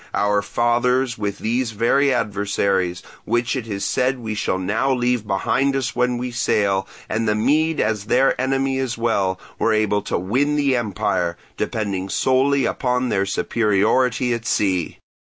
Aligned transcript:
Our 0.15 0.41
fathers 0.41 1.19
with 1.19 1.37
these 1.37 1.73
very 1.73 2.11
adversaries, 2.11 3.03
which 3.23 3.55
it 3.55 3.67
is 3.67 3.85
said 3.85 4.17
we 4.17 4.33
shall 4.33 4.57
now 4.57 4.91
leave 4.91 5.27
behind 5.27 5.75
us 5.75 5.95
when 5.95 6.17
we 6.17 6.31
sail, 6.31 6.87
and 7.07 7.27
the 7.27 7.35
Mede 7.35 7.79
as 7.79 8.05
their 8.05 8.33
enemy 8.41 8.79
as 8.79 8.97
well, 8.97 9.39
were 9.59 9.73
able 9.73 10.01
to 10.01 10.17
win 10.17 10.55
the 10.55 10.75
empire, 10.75 11.37
depending 11.55 12.09
solely 12.09 12.65
on 12.65 13.09
their 13.09 13.27
superiority 13.27 14.33
at 14.33 14.47
sea. 14.47 14.97